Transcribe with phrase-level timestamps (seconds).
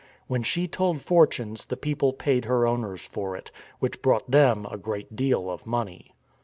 [0.25, 4.75] When she told fortunes the people paid her owners for it, which brought them a
[4.75, 6.15] great deal of money.